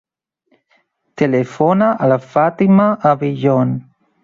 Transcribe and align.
Telefona 1.23 1.91
a 2.05 2.09
la 2.15 2.19
Fàtima 2.33 2.91
Abeijon. 3.13 3.79